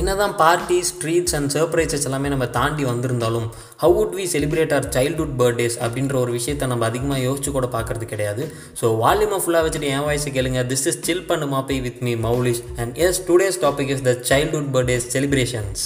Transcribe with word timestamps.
என்னதான் 0.00 0.34
party 0.42 0.76
streets 0.90 1.34
and 1.36 1.50
surprises 1.54 2.06
எல்லாமே 2.08 2.28
நம்ம 2.32 2.46
தாண்டி 2.56 2.84
வந்திருந்தாலும் 2.90 3.46
how 3.82 3.94
would 3.96 4.14
we 4.18 4.24
celebrate 4.34 4.72
our 4.76 4.88
childhood 4.96 5.34
birthdays 5.40 5.76
அப்படின்ற 5.84 6.14
ஒரு 6.22 6.32
விஷயத்தை 6.38 6.66
நம்ம 6.72 6.86
அதிகமாக 6.90 7.20
யோசிச்சு 7.26 7.50
கூட 7.56 7.68
பார்க்கறது 7.76 8.06
கிடையாது. 8.12 8.44
ஸோ 8.80 8.88
வால்யூமை 9.02 9.40
ஃபுல்லாக 9.42 9.64
வச்சுட்டு 9.66 9.92
என் 9.96 10.04
வாய்ஸ் 10.08 10.26
கேளுங்க. 10.38 10.62
திஸ் 10.72 10.86
இஸ் 10.92 11.00
சில் 11.08 11.26
பண்ணு 11.30 11.48
மாப்பி 11.54 11.78
with 11.88 12.00
me 12.08 12.14
Moulish 12.28 12.62
and 12.82 12.96
S 13.06 13.22
today's 13.30 13.60
topic 13.66 13.92
is 13.96 14.04
the 14.08 14.14
childhood 14.30 14.72
birthday 14.76 15.08
celebrations 15.16 15.84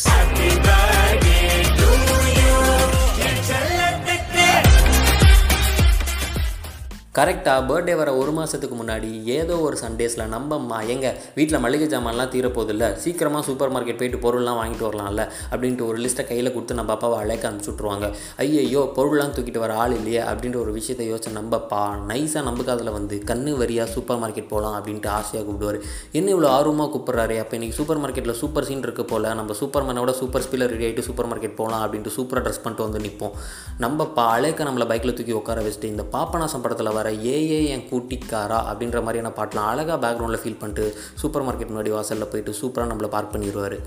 கரெக்டாக 7.17 7.61
பர்த்டே 7.67 7.95
வர 7.95 8.11
ஒரு 8.15 8.33
மாதத்துக்கு 8.33 8.77
முன்னாடி 8.77 9.11
ஏதோ 9.25 9.55
ஒரு 9.59 9.77
சண்டேஸில் 9.77 10.23
நம்ம 10.29 10.81
எங்கள் 10.87 11.15
வீட்டில் 11.35 11.61
மளிகை 11.61 11.87
ஜாமான்லாம் 11.89 12.33
தீரப்போதில்ல 12.33 12.97
சீக்கிரமாக 12.97 13.43
சூப்பர் 13.45 13.73
மார்க்கெட் 13.73 13.99
போயிட்டு 13.99 14.19
பொருள்லாம் 14.19 14.59
வாங்கிட்டு 14.61 14.87
வரலாம்ல 14.89 15.23
அப்படின்ட்டு 15.51 15.87
ஒரு 15.87 15.99
லிஸ்ட்டை 15.99 16.25
கையில் 16.27 16.53
கொடுத்து 16.53 16.75
நம்ம 16.75 16.93
அப்பாவை 16.93 17.19
அழைக்க 17.19 17.49
அனுப்பிச்சுட்ருவாங்க 17.49 18.09
ஐயையோ 18.37 18.83
பொருள்லாம் 18.97 19.33
தூக்கிட்டு 19.37 19.59
வர 19.59 19.75
ஆள் 19.75 19.93
இல்லையே 19.93 20.21
அப்படின்ற 20.23 20.59
ஒரு 20.61 20.73
விஷயத்தை 20.73 21.07
யோசிச்சு 21.13 21.33
நம்பப்பா 21.37 21.81
நைஸாக 22.11 22.45
நம்ப 22.45 22.63
காதில் 22.63 22.91
வந்து 22.91 23.19
கண்ணு 23.25 23.55
வரியாக 23.57 23.89
சூப்பர் 23.95 24.21
மார்க்கெட் 24.23 24.49
போகலாம் 24.49 24.77
அப்படின்ட்டு 24.79 25.09
ஆசையாக 25.09 25.47
கூப்பிடுவார். 25.47 25.79
என்ன 26.13 26.31
இவ்வளோ 26.31 26.49
ஆர்வமாக 26.49 26.91
கூப்பிட்றாரு 26.93 27.39
அப்போ 27.39 27.57
இன்றைக்கி 27.57 27.77
சூப்பர் 27.77 27.99
மார்க்கெட்டில் 27.99 28.39
சூப்பர் 28.41 28.65
சீன் 28.65 28.83
இருக்க 28.83 29.05
போல் 29.05 29.29
நம்ம 29.35 29.53
சூப்பர் 29.53 29.85
மேனோட 29.85 30.15
சூப்பர் 30.21 30.47
ஸ்பீலர் 30.47 30.73
ரெடி 30.73 30.85
ஆகிட்டு 30.85 31.01
சூப்பர் 31.01 31.31
மார்க்கெட் 31.33 31.57
போகலாம் 31.57 31.83
அப்படின்ட்டு 31.87 32.15
சூப்பராக 32.19 32.45
ட்ரெஸ் 32.47 32.63
பண்ணிட்டு 32.63 32.87
வந்து 32.89 33.01
நிற்போம் 33.01 33.35
நம்பப்பா 33.81 34.27
அழைக்க 34.29 34.65
நம்மளை 34.65 34.87
பைக்கில் 34.87 35.17
தூக்கி 35.17 35.33
உட்கார 35.33 35.61
வச்சுட்டு 35.63 35.85
இந்த 35.87 36.07
பாப்பனாசம் 36.13 36.63
படத்தில் 36.63 36.93
வர 36.93 37.05
ஏஏ 37.33 37.61
என் 37.75 37.87
கூட்டிக்காரா 37.91 38.59
அப்படின்ற 38.71 39.01
மாதிரியான 39.03 39.33
பாட்டெலாம் 39.39 39.71
அழகாக 39.73 39.99
பேக்ரவுண்டில் 40.05 40.43
ஃபீல் 40.43 40.61
பண்ணிட்டு 40.61 40.87
சூப்பர் 41.23 41.47
மார்க்கெட் 41.49 41.73
முன்னாடி 41.73 41.93
வாசலில் 41.97 42.31
போயிட்டு 42.33 42.59
சூப்பராக 42.63 42.91
நம்மளை 42.93 43.11
பார்க் 43.17 43.35
பண்ணிடுவார் 43.35 43.79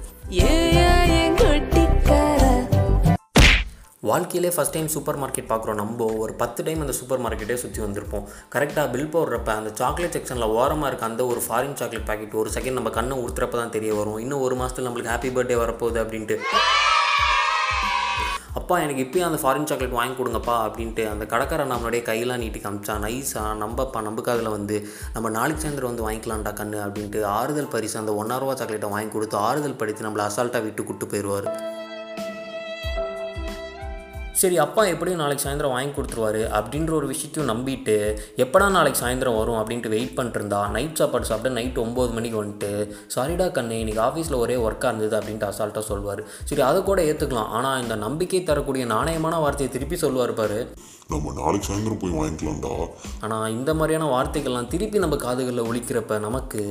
வாழ்க்கையிலே 4.09 4.49
ஃபஸ்ட் 4.55 4.73
டைம் 4.75 4.87
சூப்பர் 4.93 5.17
மார்க்கெட் 5.21 5.49
பார்க்குறோம். 5.49 5.79
நம்ம 5.81 6.05
ஒரு 6.23 6.33
பத்து 6.41 6.61
டைம் 6.67 6.83
அந்த 6.83 6.93
சூப்பர் 6.99 7.21
மார்க்கெட்டே 7.23 7.57
சுற்றி 7.63 7.79
வந்திருப்போம் 7.83 8.23
கரெக்டாக 8.53 8.85
பில் 8.93 9.11
போடுறப்ப 9.15 9.49
அந்த 9.59 9.71
சாக்லேட் 9.79 10.15
செக்ஷனில் 10.15 10.53
ஓரமாக 10.59 10.89
இருக்க 10.89 11.05
அந்த 11.09 11.25
ஒரு 11.31 11.41
ஃபாரின் 11.47 11.77
சாக்லேட் 11.81 12.07
பாக்கெட் 12.09 12.39
ஒரு 12.43 12.51
செகண்ட் 12.55 12.79
நம்ம 12.79 12.93
கண்ணை 12.97 13.17
உறுத்துறப்ப 13.23 13.57
தான் 13.61 13.75
தெரிய 13.77 13.93
வரும். 13.99 14.19
இன்னும் 14.25 14.45
ஒரு 14.47 14.57
மாதத்தில் 14.61 14.87
நம்மளுக்கு 14.87 15.13
ஹாப்பி 15.13 15.31
பர்த்டே 15.37 15.57
வரப்போகுது 15.63 16.01
அப்படின்ட்டு. 16.03 16.37
அப்பா 18.55 18.79
எனக்கு 18.79 19.03
இப்போயும் 19.03 19.25
அந்த 19.25 19.39
ஃபாரின் 19.41 19.65
சாக்லேட் 19.65 19.89
வாங்கி 19.89 20.23
கொடுங்கப்பா 20.23 20.55
அப்படின்ட்டு 20.65 21.09
அந்த 21.09 21.25
கடைக்காரன் 21.25 21.71
நம்மளுடைய 21.71 22.01
கையெல்லாம் 22.01 22.37
நீட்டி 22.37 22.59
காமிச்சான் 22.59 23.03
நைஸாக 23.03 23.57
நம்பப்பா 23.57 24.01
நம்பக்காதில் 24.01 24.49
வந்து. 24.49 24.87
நம்ம 25.13 25.29
நாளைக்கு 25.29 25.63
சாயந்தரம் 25.63 25.91
வந்து 25.95 26.09
வாங்கிக்கலாம்டா 26.09 26.53
கண்ணு 26.53 26.77
அப்படின்ட்டு 26.77 27.23
ஆறுதல் 27.23 27.67
பரிசு 27.67 27.97
அந்த 27.97 28.11
ஒன்னாரூவா 28.11 28.53
சாக்லேட்டை 28.53 28.89
வாங்கி 28.89 29.11
கொடுத்து 29.11 29.37
ஆறுதல் 29.37 29.75
படுத்தி 29.75 30.03
நம்மளை 30.03 30.25
அசால்ட்டாக 30.25 30.63
விட்டு 30.63 30.83
கூட்டு 30.83 31.05
போயிடுவார் 31.05 31.78
சரி 34.39 34.57
அப்பா 34.57 34.85
எப்படியும் 34.85 35.19
நாளைக்கு 35.19 35.43
சாயந்தரம் 35.43 35.73
வாங்கி 35.73 35.93
கொடுத்துருவாரு 35.95 36.41
அப்படின்ற 36.57 36.89
ஒரு 36.89 37.07
விஷயத்தையும் 37.07 37.49
நம்பிட்டு 37.51 37.95
எப்படா 38.37 38.69
நாளைக்கு 38.69 38.99
சாயந்தரம் 39.01 39.37
வரும் 39.37 39.59
அப்படின்ட்டு 39.59 39.87
வெயிட் 39.87 40.17
பண்ணிருந்தா 40.19 40.69
நைட் 40.69 40.95
சாப்பாடு 40.95 41.25
சாப்பிட்டு 41.25 41.57
நைட் 41.57 41.79
ஒம்பது 41.79 42.11
மணிக்கு 42.11 42.43
வந்துட்டு 42.43 42.69
சாரிடா 43.15 43.47
கண்ணு 43.51 43.79
இன்னைக்கு 43.79 44.01
ஆஃபீஸில் 44.01 44.35
ஒரே 44.35 44.55
ஒர்க்காக 44.55 44.91
இருந்தது 44.91 45.17
அப்படின்ட்டு 45.19 45.49
அசால்ட்டாக 45.49 45.85
சொல்லுவார் 45.85 46.21
சரி 46.45 46.61
அதை 46.61 46.83
கூட 46.83 47.01
ஏற்றுக்கலாம் 47.01 47.49
ஆனால் 47.49 47.81
இந்த 47.81 47.95
நம்பிக்கை 47.95 48.43
தரக்கூடிய 48.43 48.85
நாணயமான 48.85 49.39
வார்த்தையை 49.39 49.73
திருப்பி 49.73 49.95
சொல்லுவார் 49.95 50.33
பாரு. 50.33 50.59
நம்ம 51.07 51.33
நாளைக்கு 51.33 51.67
சாயந்தரம் 51.67 52.01
போய் 52.01 52.11
வாங்கிக்கலாம்டா. 52.11 52.73
ஆனால் 53.21 53.51
இந்த 53.51 53.73
மாதிரியான 53.73 54.09
வார்த்தைகள்லாம் 54.15 54.67
திருப்பி 54.67 54.99
நம்ம 54.99 55.15
காதுகளில் 55.15 55.67
ஒலிக்கிறப்ப 55.69 56.19
நமக்கு 56.19 56.61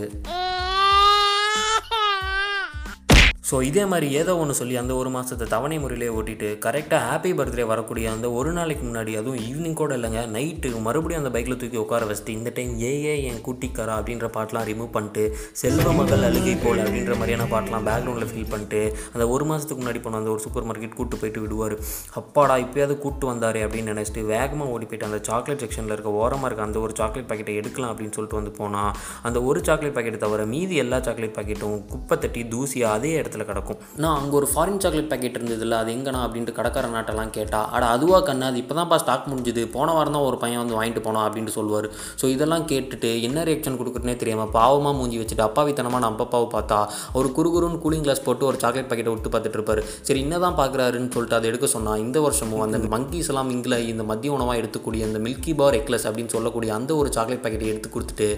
ஸோ 3.48 3.62
இதே 3.62 3.84
மாதிரி 3.84 4.06
ஏதோ 4.12 4.32
ஒன்று 4.36 4.54
சொல்லி 4.54 4.76
அந்த 4.76 4.94
ஒரு 4.94 5.10
மாதத்தை 5.10 5.46
தவணை 5.48 5.78
முறையிலே 5.78 6.08
ஓட்டிட்டு 6.12 6.48
கரெக்டாக 6.64 6.98
ஹாப்பி 7.04 7.30
பர்த்டே 7.32 7.64
வரக்கூடிய 7.64 8.10
அந்த 8.10 8.26
ஒரு 8.30 8.52
நாளைக்கு 8.52 8.84
முன்னாடி 8.86 9.12
அதுவும் 9.16 9.38
ஈவினிங் 9.38 9.72
கூட 9.72 9.96
இல்லைங்க 9.96 10.22
நைட்டு 10.32 10.80
மறுபடியும் 10.80 11.22
அந்த 11.22 11.30
பைக்கில் 11.30 11.56
தூக்கி 11.56 11.76
உட்கார 11.76 12.04
வச்சுட்டு 12.04 12.28
இந்த 12.30 12.50
டைம் 12.54 12.72
ஏ 12.80 12.90
ஏ 13.04 13.14
என் 13.22 13.40
கூட்டிக்காரா? 13.40 13.94
அப்படின்ற 13.98 14.28
பாட்டெலாம் 14.28 14.66
ரிமூவ் 14.66 14.90
பண்ணிட்டு 14.90 15.22
செல்வ 15.52 15.92
மகள் 15.92 16.22
அழுகை 16.22 16.54
போல் 16.56 16.78
அப்படின்ற 16.78 17.14
மாதிரியான 17.14 17.46
பாட்டெலாம் 17.52 17.86
பேக்ரவுண்டில் 17.88 18.30
ஃபீல் 18.32 18.50
பண்ணிட்டு 18.50 18.82
அந்த 19.12 19.26
ஒரு 19.28 19.44
மாதத்துக்கு 19.44 19.82
முன்னாடி 19.82 20.02
போன 20.02 20.16
அந்த 20.16 20.30
ஒரு 20.30 20.40
சூப்பர் 20.40 20.66
மார்க்கெட் 20.66 20.94
கூட்டு 20.94 21.16
போயிட்டு 21.16 21.40
விடுவார். 21.40 21.76
அப்பாடா 22.14 22.56
இப்போயாவது 22.58 22.98
கூட்டு 22.98 23.26
வந்தார் 23.26 23.60
அப்படின்னு 23.64 23.92
நினச்சிட்டு 23.92 24.24
வேகமாக 24.26 24.70
ஓடி 24.70 24.86
போயிட்டு 24.86 25.06
அந்த 25.06 25.20
சாக்லேட் 25.22 25.64
செக்ஷனில் 25.64 25.96
இருக்க 25.96 26.12
ஓரமாக 26.20 26.46
இருக்க 26.46 26.62
அந்த 26.62 26.80
ஒரு 26.80 26.94
சாக்லேட் 26.96 27.30
பாக்கெட்டை 27.30 27.54
எடுக்கலாம் 27.54 27.92
அப்படின்னு 27.92 28.16
சொல்லிட்டு 28.18 28.40
வந்து 28.40 28.54
போனால் 28.60 28.92
அந்த 29.22 29.38
ஒரு 29.44 29.62
சாக்லேட் 29.64 29.96
பாக்கெட்டை 29.96 30.16
தவிர 30.18 30.46
மீதி 30.46 30.76
எல்லா 30.76 31.00
சாக்லேட் 31.00 31.36
பாக்கெட்டும் 31.36 31.78
குப்பை 31.88 32.18
தட்டி 32.18 32.42
தூசியாக 32.48 32.96
அதே 32.98 33.12
இடத்துல 33.18 33.37
கிடக்கும். 33.48 33.78
நான் 34.02 34.16
அங்கே 34.20 34.34
ஒரு 34.40 34.48
ஃபாரின் 34.52 34.80
சாக்லேட் 34.84 35.10
பாக்கெட் 35.12 35.38
இருந்ததில்ல 35.38 35.78
அது 35.82 35.90
எங்கண்ணா 35.96 36.20
அப்படின்ட்டு 36.26 36.54
கடைக்கார 36.58 36.90
நாட்டெல்லாம் 36.94 37.32
கேட்டால் 37.36 37.66
அட 37.76 37.84
அதுவாக 37.96 38.22
கண்ணா 38.28 38.46
அது 38.52 38.60
இப்போ 38.62 38.76
தான்ப்பா 38.78 38.98
ஸ்டாக் 39.02 39.28
முடிஞ்சுது. 39.32 39.64
போன 39.76 39.88
வாரம் 39.96 40.16
தான் 40.16 40.26
ஒரு 40.28 40.38
பையன் 40.42 40.62
வந்து 40.62 40.76
வாங்கிட்டு 40.78 41.02
போனோம் 41.06 41.24
அப்படின்ட்டு 41.26 41.56
சொல்லுவார். 41.58 41.88
ஸோ 42.22 42.26
இதெல்லாம் 42.34 42.66
கேட்டுட்டு 42.72 43.10
என்ன 43.28 43.44
ரியாக்ஷன் 43.50 43.78
கொடுக்குறேனே 43.82 44.16
தெரியாமல் 44.22 44.52
பாவமாக 44.58 44.96
மூஞ்சி 45.00 45.20
வச்சுட்டு 45.22 45.46
அப்பாவித்தனமாக 45.48 46.02
நம்ம 46.06 46.24
அப்பாவை 46.26 46.48
பார்த்தா 46.56 46.80
ஒரு 47.20 47.30
குறுகுறுன்னு 47.38 47.82
கூலிங் 47.84 48.04
கிளாஸ் 48.06 48.24
போட்டு 48.28 48.48
ஒரு 48.50 48.60
சாக்லேட் 48.64 48.90
பாக்கெட்டை 48.90 49.14
விட்டு 49.14 49.32
பார்த்துட்டு 49.34 49.58
இருப்பார். 49.60 49.82
சரி 50.08 50.22
என்ன 50.26 50.38
தான் 50.46 50.58
பார்க்குறாருன்னு 50.60 51.12
சொல்லிட்டு 51.16 51.38
அதை 51.38 51.48
எடுக்க 51.52 51.68
சொன்னால் 51.76 52.02
இந்த 52.06 52.20
வருஷமும் 52.26 52.64
அந்த 52.66 52.80
மங்கீஸ் 52.96 53.30
எல்லாம் 53.34 53.52
இங்கில் 53.56 53.78
இந்த 53.92 54.04
மதிய 54.12 54.36
உணவாக 54.38 54.60
எடுத்துக்கூடிய 54.62 55.08
அந்த 55.10 55.20
மில்கி 55.26 55.54
பார் 55.60 55.78
எக்லஸ் 55.80 56.06
அப்படின்னு 56.10 56.34
சொல்லக்கூடிய 56.36 56.72
அந்த 56.78 56.94
ஒரு 57.00 57.10
சாக்லேட் 57.18 57.44
பாக்கெட்டை 57.44 57.70
எடுத்து 57.72 57.90
கொடுத்துட்டு 57.96 58.28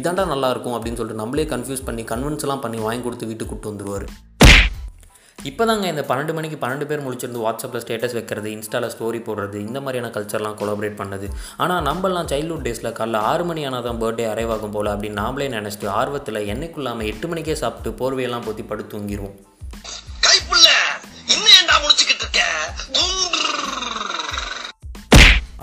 இதாண்டா 0.00 0.26
நல்லாயிருக்கும் 0.34 0.76
அப்படின்னு 0.78 1.00
சொல்லிட்டு 1.02 1.22
நம்மளே 1.24 1.46
கன்ஃபியூஸ் 1.54 1.86
பண்ணி 1.90 2.04
கன்வின்ஸ் 2.14 2.46
எல்லாம் 2.48 2.64
பண்ணி 2.66 2.80
வாங்கி 2.88 3.04
கொடுத்து 3.06 3.30
வீட்டுக்கு 3.30 3.52
கூப்பிட்டு 3.52 3.72
வந்துடுவார் 3.72 4.08
இப்போ 5.44 5.64
தாங்க 5.64 5.86
இந்த 5.88 6.02
பன்னெண்டு 6.08 6.32
மணிக்கு 6.34 6.56
பன்னெண்டு 6.56 6.86
பேர் 6.86 7.04
முடிச்சிருந்து 7.04 7.42
வாட்ஸ்அப்பில் 7.44 7.82
ஸ்டேட்டஸ் 7.84 8.12
வைக்கிறது 8.12 8.48
இன்ஸ்டாவில் 8.50 8.92
ஸ்டோரி 8.94 9.20
போடுறது 9.24 9.54
இந்த 9.60 9.80
மாதிரியான 9.80 10.10
கல்ச்சர்லாம் 10.12 10.58
கொலாபரேட் 10.60 11.00
பண்ணது. 11.00 11.26
ஆனால் 11.56 11.82
நம்மளாம் 11.82 12.28
சைல்ட்ஹுட் 12.32 12.66
டேஸில் 12.66 12.92
காலைல 12.92 13.22
ஆறு 13.22 13.44
மணி 13.44 13.64
ஆனால் 13.64 13.82
தான் 13.82 14.00
பர்த்டே 14.02 14.26
அரைவாகும் 14.28 14.70
போல் 14.70 14.86
அப்படின்னு 14.86 15.20
நாமளே 15.22 15.48
நினச்சிட்டு 15.48 15.88
ஆர்வத்தில் 15.90 16.46
என்னைக்குள்ளாமல் 16.46 17.06
எட்டு 17.06 17.28
மணிக்கே 17.28 17.54
சாப்பிட்டு 17.54 17.92
போர்வையெல்லாம் 18.00 18.46
போற்றி 18.46 18.62
படுத்து 18.62 18.98
தூங்கிடுவோம் 18.98 19.36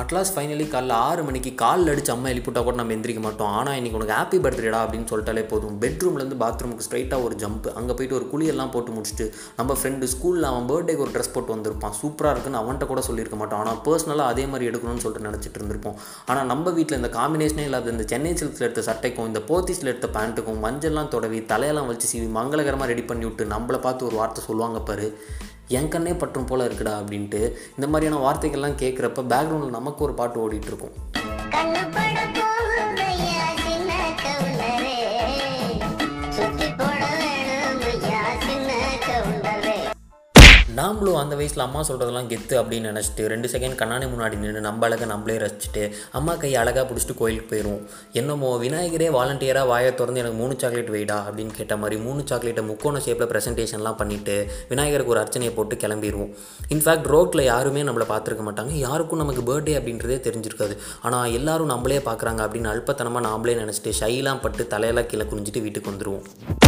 அட்லாஸ் 0.07 0.31
ஃபைனலி 0.33 0.65
காலைல 0.73 0.97
ஆறு 1.05 1.21
மணிக்கு 1.27 1.51
காலில் 1.61 1.89
அடிச்சு 1.93 2.11
அம்மா 2.13 2.27
எழுப்பிட்டா 2.33 2.59
கூட 2.67 2.75
நம்ம 2.79 2.93
எந்திரிக்க 2.95 3.21
மாட்டோம். 3.25 3.49
ஆனால் 3.59 3.75
இன்றைக்கி 3.79 3.97
உனக்கு 3.97 4.13
ஹாப்பி 4.17 4.37
பர்த்டேடா 4.45 4.79
அப்படின்னு 4.83 5.07
சொல்லிட்டாலே 5.09 5.43
போதும். 5.49 5.73
பெட்ரூம்லேருந்து 5.81 6.37
பாத்ரூமுக்கு 6.43 6.85
ஸ்ட்ரைட்டாக 6.85 7.25
ஒரு 7.25 7.35
ஜம்ப் 7.41 7.67
அங்கே 7.79 7.93
போயிட்டு 7.97 8.15
ஒரு 8.19 8.25
குழியெல்லாம் 8.33 8.71
போட்டு 8.75 8.91
முடிச்சுட்டு 8.97 9.25
நம்ம 9.57 9.75
ஃப்ரெண்டு 9.79 10.07
ஸ்கூலில் 10.13 10.47
அவன் 10.51 10.69
பர்த்டேக்கு 10.69 11.03
ஒரு 11.05 11.13
ட்ரெஸ் 11.15 11.31
போட்டு 11.33 11.53
வந்திருப்பான். 11.55 11.95
சூப்பராக 12.01 12.33
இருக்குன்னு 12.35 12.61
அவன்கிட்ட 12.61 12.87
கூட 12.91 13.03
சொல்லியிருக்க 13.09 13.39
மாட்டோம். 13.41 13.63
ஆனால் 13.65 13.81
பர்சனலாக 13.87 14.35
அதே 14.35 14.45
மாதிரி 14.53 14.69
எடுக்கணும்னு 14.69 15.03
சொல்லிட்டு 15.05 15.27
நினச்சிட்டு 15.29 15.59
இருந்திருப்போம். 15.61 15.97
ஆனால் 16.29 16.49
நம்ம 16.53 16.75
வீட்டில் 16.79 16.99
இந்த 17.01 17.11
காம்பினேஷனே 17.19 17.67
இல்லாத 17.71 17.93
இந்த 17.95 18.07
சென்னை 18.13 18.33
சில்க்ஸில் 18.43 18.67
எடுத்த 18.69 18.85
சட்டைக்கும் 18.89 19.29
இந்த 19.31 19.43
போத்தீஸில் 19.51 19.91
எடுத்த 19.93 20.09
பேண்ட்டுக்கும் 20.17 20.63
மஞ்சள்லாம் 20.67 21.13
தொடவி 21.17 21.41
தலையெல்லாம் 21.53 21.91
வச்சு 21.93 22.09
சீவி 22.13 22.31
மங்களகரமாக 22.39 22.91
ரெடி 22.93 23.05
பண்ணி 23.11 23.27
விட்டு 23.29 23.51
நம்மளை 23.57 23.81
பார்த்து 23.87 24.09
ஒரு 24.11 24.17
வார்த்தை 24.21 24.43
சொல்லுவாங்க 24.49 24.81
பாரு. 24.91 25.09
என் 25.67 25.87
கண்ணே 25.87 26.13
பற்றும் 26.13 26.45
போல 26.45 26.65
இருக்குடா 26.65 26.93
அப்படின்ட்டு 26.97 27.41
இந்த 27.75 27.87
மாதிரியான 27.87 28.21
வார்த்தைகள்லாம் 28.23 28.79
கேட்குறப்ப 28.79 29.25
பேக்ரவுண்டில் 29.27 29.69
நமக்கு 29.69 30.03
ஒரு 30.03 30.13
பாட்டு 30.13 30.39
ஓடிட்டு 30.39 30.71
நாமளும் 40.77 41.17
அந்த 41.19 41.33
வயசில் 41.39 41.63
அம்மா 41.65 41.81
சொல்கிறதெல்லாம் 41.87 42.27
கெத்து 42.31 42.55
அப்படின்னு 42.61 42.89
நினச்சிட்டு 42.91 43.23
ரெண்டு 43.33 43.47
செகண்ட் 43.53 43.77
கண்ணாடி 43.81 44.05
முன்னாடி 44.13 44.35
நின்று 44.41 44.61
நம்ம 44.65 44.85
அழகை 44.87 45.05
நம்மளே 45.11 45.35
ரசிச்சுட்டு 45.43 45.83
அம்மா 46.19 46.33
கை 46.41 46.51
அழகாக 46.61 46.83
பிடிச்சிட்டு 46.89 47.15
கோயிலுக்கு 47.19 47.49
போயிடுவோம் 47.51 47.83
என்னமோ 48.19 48.49
விநாயகரே 48.63 49.07
வாலண்டியராக 49.17 49.69
வாயை 49.71 49.91
திறந்து 49.99 50.21
எனக்கு 50.23 50.39
மூணு 50.41 50.55
சாக்லேட் 50.63 50.91
வெயிடா 50.95 51.17
அப்படின்னு 51.27 51.55
கேட்ட 51.59 51.77
மாதிரி 51.83 51.97
மூணு 52.07 52.23
சாக்லேட்டை 52.31 52.65
முக்கோண 52.69 53.01
ஷேப்பில் 53.05 53.31
ப்ரெசன்டேஷன்லாம் 53.33 53.99
பண்ணிவிட்டு 54.01 54.35
விநாயகருக்கு 54.73 55.13
ஒரு 55.15 55.23
அர்ச்சனையை 55.23 55.53
போட்டு 55.55 55.77
கிளம்பிடுவோம் 55.85 56.31
இன்ஃபேக்ட் 56.75 57.09
ரோட்டில் 57.15 57.47
யாருமே 57.51 57.83
நம்மளை 57.89 58.07
பார்த்துருக்க 58.13 58.45
மாட்டாங்க. 58.49 58.75
யாருக்கும் 58.87 59.23
நமக்கு 59.23 59.43
பர்த்டே 59.49 59.77
அப்படின்றதே 59.79 60.19
தெரிஞ்சிருக்காது. 60.27 60.75
ஆனால் 61.07 61.33
எல்லாரும் 61.39 61.73
நம்மளே 61.75 62.01
பார்க்குறாங்க 62.09 62.41
அப்படின்னு 62.47 62.73
அல்பத்தனமாக 62.75 63.27
நாமளே 63.29 63.55
நினச்சிட்டு 63.63 63.97
ஷைலாம் 64.01 64.43
பட்டு 64.45 64.65
தலையெல்லாம் 64.75 65.11
கீழே 65.11 65.27
குனிஞ்சிட்டு 65.33 65.65
வீட்டுக்கு 65.67 65.93
வந்துடுவோம் 65.93 66.66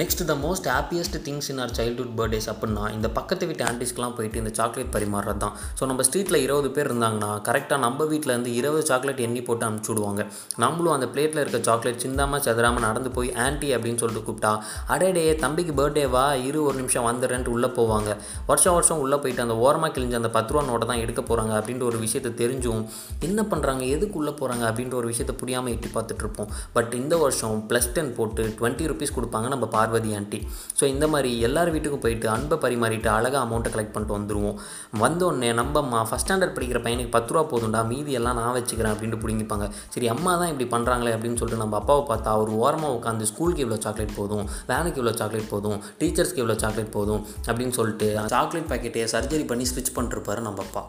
next 0.00 0.22
the 0.30 0.34
most 0.42 0.66
happiest 0.72 1.14
things 1.26 1.46
in 1.52 1.60
our 1.64 1.70
childhood 1.76 2.10
birthdays 2.16 2.48
அப்படின்னா 2.52 2.82
இந்த 2.94 3.08
பக்கத்து 3.18 3.44
வீட்டு 3.50 3.62
ஆண்டிஸ்க்கெலாம் 3.68 4.14
போயிட்டு 4.16 4.40
இந்த 4.42 4.50
சாக்லேட் 4.58 4.90
பரிமாறுறது 4.96 5.40
தான் 5.44 5.54
ஸோ 5.78 5.86
நம்ம 5.90 6.02
ஸ்ட்ரீட்டில் 6.08 6.38
இருபது 6.42 6.68
பேர் 6.76 6.88
இருந்தாங்கன்னா 6.90 7.30
கரெக்டாக 7.46 7.78
நம்ம 7.84 8.06
வீட்டில் 8.10 8.32
இருந்து 8.34 8.50
இருபது 8.60 8.82
சாக்லேட் 8.90 9.22
எண்ணி 9.26 9.42
போட்டு 9.46 9.64
அனுப்பிச்சி 9.68 9.90
விடுவாங்க. 9.92 10.22
நம்மளும் 10.64 10.94
அந்த 10.96 11.06
பிளேட்டில் 11.12 11.40
இருக்க 11.42 11.60
சாக்லேட் 11.68 12.02
சிந்தாமல் 12.04 12.42
சதுராமல் 12.46 12.84
நடந்து 12.88 13.12
போய் 13.16 13.30
ஆன்ட்டி 13.44 13.70
அப்படின்னு 13.76 14.00
சொல்லிட்டு 14.02 14.24
கூப்பிட்டா 14.26 14.52
அடேடே 14.94 15.24
தம்பிக்கு 15.44 15.74
பர்த்டேவா 15.80 16.24
இரு 16.48 16.60
ஒரு 16.68 16.76
நிமிஷம் 16.82 17.06
வந்துடுறேன்ட்டு 17.08 17.54
உள்ளே 17.56 17.70
போவாங்க. 17.78 18.10
வருஷம் 18.50 18.76
வருஷம் 18.78 19.00
உள்ளே 19.06 19.20
போயிட்டு 19.24 19.44
அந்த 19.46 19.56
ஓரமாக 19.64 19.92
கிழிஞ்ச 19.96 20.20
அந்த 20.20 20.32
பத்து 20.36 20.52
ரூபா 20.54 20.66
நோட்டை 20.68 20.88
தான் 20.92 21.02
எடுக்க 21.06 21.24
போகிறாங்க 21.30 21.54
அப்படின்ற 21.60 21.86
ஒரு 21.92 22.00
விஷயத்தை 22.04 22.34
தெரிஞ்சும் 22.42 22.84
என்ன 23.28 23.46
பண்ணுறாங்க 23.54 23.82
எதுக்கு 23.96 24.20
உள்ளே 24.22 24.34
போகிறாங்க 24.42 24.66
அப்படின்ற 24.70 24.96
ஒரு 25.02 25.10
விஷயத்தை 25.14 25.36
புரியாமல் 25.44 25.74
எட்டி 25.76 25.90
பார்த்துட்ருப்போம் 25.96 26.52
பட் 26.76 26.94
இந்த 27.02 27.16
வருஷம் 27.24 27.58
ப்ளஸ் 27.72 27.90
டென் 27.96 28.14
போட்டு 28.20 28.44
டுவெண்ட்டி 28.60 28.92
ருபீஸ் 28.92 29.16
கொடுப்பாங்க 29.18 29.48
நம்ம 29.48 29.64
பார்த்து 29.68 29.84
பார்வதி 29.86 30.12
ஆண்டி 30.18 30.38
ஸோ 30.78 30.84
இந்த 30.92 31.06
மாதிரி 31.12 31.32
எல்லார் 31.46 31.72
வீட்டுக்கும் 31.74 32.04
போயிட்டு 32.04 32.26
அன்பை 32.34 32.56
பரிமாறிட்டு 32.62 33.08
அழகாக 33.16 33.42
அமௌண்ட்டை 33.46 33.70
கலெக்ட் 33.74 33.92
பண்ணிட்டு 33.94 34.16
வந்துடுவோம் 34.16 34.56
வந்தோடனே 35.02 35.50
நம்ம 35.58 35.80
அம்மா 35.82 35.98
ஃபஸ்ட் 36.08 36.24
ஸ்டாண்டர்ட் 36.26 36.54
படிக்கிற 36.54 36.78
பையனுக்கு 36.84 37.12
பத்து 37.16 37.32
ரூபா 37.34 37.42
போதும்டா 37.50 37.80
மீதி 37.90 38.12
எல்லாம் 38.18 38.38
நான் 38.40 38.54
வச்சுக்கிறேன் 38.56 38.92
அப்படின்ட்டு 38.94 39.20
பிடிங்கிப்பாங்க. 39.24 39.66
சரி 39.94 40.08
அம்மா 40.14 40.32
தான் 40.40 40.50
இப்படி 40.52 40.66
பண்ணுறாங்களே 40.74 41.14
அப்படின்னு 41.16 41.38
சொல்லிட்டு 41.40 41.62
நம்ம 41.62 41.78
அப்பாவை 41.80 42.04
பார்த்தா 42.10 42.34
அவர் 42.38 42.50
ஓரமாக 42.62 42.96
உட்காந்து 42.98 43.30
ஸ்கூலுக்கு 43.32 43.64
இவ்வளோ 43.64 43.80
சாக்லேட் 43.86 44.18
போதும் 44.20 44.44
வேனுக்கு 44.70 45.00
இவ்வளோ 45.02 45.16
சாக்லேட் 45.22 45.52
போதும் 45.54 45.80
டீச்சர்ஸ்க்கு 46.02 46.42
இவ்வளோ 46.44 46.58
சாக்லேட் 46.64 46.94
போதும் 46.98 47.24
அப்படின்னு 47.48 47.76
சொல்லிட்டு 47.80 48.08
சாக்லேட் 48.36 48.70
பாக்கெட்டை 48.72 49.08
சர்ஜரி 49.16 49.46
பண்ணி 49.52 49.66
ஸ்விட்ச் 49.72 49.96
பண்ணிருப்பாரு 49.98 50.42
நம்ம 50.48 50.64
அப்பா. 50.68 50.84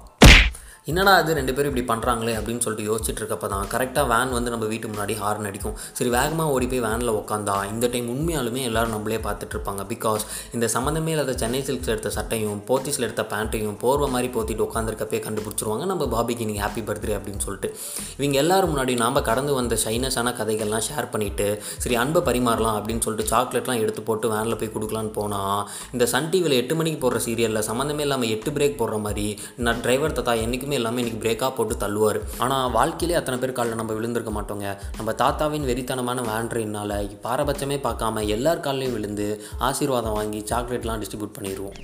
என்னடா 0.92 1.14
அது 1.22 1.32
ரெண்டு 1.38 1.54
பேரும் 1.56 1.72
இப்படி 1.72 1.86
பண்ணுறாங்களே 1.90 2.34
அப்படின்னு 2.40 2.64
சொல்லிட்டு 2.66 2.86
யோசிச்சுட்டு 2.90 3.22
இருக்கப்ப 3.22 3.48
தான் 3.54 3.66
கரெக்டாக 3.72 4.06
வேன் 4.12 4.30
வந்து 4.36 4.52
நம்ம 4.54 4.66
வீட்டு 4.74 4.88
முன்னாடி 4.92 5.14
ஹார்ன் 5.22 5.48
அடிக்கும். 5.50 5.74
சரி 5.98 6.10
வேகமாக 6.16 6.54
ஓடி 6.56 6.68
போய் 6.72 6.84
வேனில் 6.86 7.12
உட்காந்தா 7.22 7.56
இந்த 7.72 7.86
டைம் 7.94 8.08
உண்மையாலுமே 8.14 8.62
எல்லோரும் 8.70 8.94
நம்மளே 8.96 9.18
பார்த்துட்டு 9.26 9.56
இருப்பாங்க 9.56 9.84
பிகாஸ் 9.90 10.24
இந்த 10.58 10.66
சம்மந்தமே 10.76 11.12
இல்லாத 11.16 11.34
சென்னை 11.42 11.62
சில்க்ஸில் 11.70 11.94
எடுத்த 11.96 12.12
சட்டையும் 12.18 12.62
போத்தீஸில் 12.70 13.08
எடுத்த 13.08 13.26
பேண்ட்டையும் 13.34 13.76
போர்வை 13.84 14.08
மாதிரி 14.14 14.30
போத்திட்டு 14.38 14.66
உட்காந்துருக்கப்பே 14.68 15.20
கண்டுபிடிச்சிருவாங்க. 15.26 15.86
நம்ம 15.92 16.08
பாபிக்கு 16.16 16.48
நீங்கள் 16.52 16.66
ஹாப்பி 16.66 16.84
பர்த்டே 16.90 17.16
அப்படின்னு 17.18 17.44
சொல்லிட்டு. 17.48 17.72
இவங்க 18.20 18.40
எல்லாரும் 18.44 18.72
முன்னாடி 18.74 18.96
நாம் 19.04 19.22
கடந்து 19.30 19.54
வந்த 19.60 19.78
ஷைனஸான 19.84 20.34
கதைகள்லாம் 20.40 20.86
ஷேர் 20.88 21.10
பண்ணிவிட்டு 21.16 21.50
சரி 21.86 22.00
அன்பை 22.04 22.24
பரிமாறலாம் 22.30 22.80
அப்படின்னு 22.80 23.06
சொல்லிட்டு 23.08 23.32
சாக்லேட்லாம் 23.34 23.84
எடுத்து 23.84 24.04
போட்டு 24.12 24.34
வேனில் 24.36 24.60
போய் 24.64 24.74
கொடுக்கலான்னு 24.78 25.14
போனால் 25.20 25.62
இந்த 25.96 26.08
சன் 26.16 26.32
டிவியில் 26.32 26.60
எட்டு 26.62 26.80
மணிக்கு 26.80 27.02
போடுற 27.04 27.22
சீரியலில் 27.28 27.68
சம்மந்தமே 27.72 28.08
இல்லாமல் 28.08 28.34
எட்டு 28.38 28.50
பிரேக் 28.58 28.80
போடுற 28.82 29.00
மாதிரி 29.08 29.28
நான் 29.68 29.84
டிரைவர் 29.86 30.18
தாத்தா 30.18 30.36
என்றைக்குமே 30.46 30.76
எல்லாமே 30.80 31.02
இன்றைக்கி 31.04 31.22
பிரேக்காக 31.26 31.52
போட்டு 31.58 31.76
தள்ளுவார். 31.84 32.20
ஆனால் 32.46 32.72
வாழ்க்கையிலே 32.78 33.20
அத்தனை 33.20 33.40
பேர் 33.42 33.58
காலில் 33.60 33.80
நம்ம 33.82 33.96
விழுந்திருக்க 34.00 34.34
மாட்டோங்க. 34.38 34.68
நம்ம 35.00 35.14
தாத்தாவின் 35.24 35.68
வெறித்தனமான 35.72 36.26
வேண்ட்ரினால் 36.32 36.96
பாரபட்சமே 37.28 37.80
பார்க்காம 37.88 38.26
எல்லார் 38.38 38.66
காலையும் 38.68 38.96
விழுந்து 38.98 39.28
ஆசீர்வாதம் 39.70 40.18
வாங்கி 40.20 40.42
சாக்லேட்லாம் 40.54 41.02
டிஸ்ட்ரிபியூட் 41.04 41.38
பண்ணிடுவோம் 41.40 41.76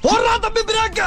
பிரேக்க 0.69 1.01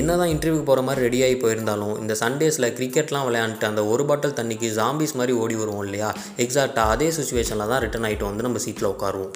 என்னதான் 0.00 0.30
இன்டர்வியூக்கு 0.32 0.68
போகிற 0.68 0.82
மாதிரி 0.86 1.04
ரெடியாகி 1.06 1.36
போயிருந்தாலும் 1.42 1.94
இந்த 2.02 2.14
சண்டேஸில் 2.22 2.72
கிரிக்கெட்லாம் 2.78 3.26
விளையாண்டுட்டு 3.28 3.70
அந்த 3.70 3.84
ஒரு 3.92 4.04
பாட்டில் 4.10 4.36
தண்ணிக்கு 4.38 4.70
ஜாம்பிஸ் 4.78 5.16
மாதிரி 5.20 5.34
ஓடி 5.42 5.56
வருவோம் 5.62 5.84
இல்லையா? 5.86 6.10
எக்ஸாக்டாக 6.44 6.94
அதே 6.96 7.10
சுச்சுவேஷனில் 7.18 7.72
தான் 7.72 7.82
ரிட்டன் 7.86 8.06
ஆகிட்டு 8.08 8.30
வந்து 8.30 8.46
நம்ம 8.48 8.60
சீட்டில் 8.66 8.92
உட்காருவோம். 8.94 9.34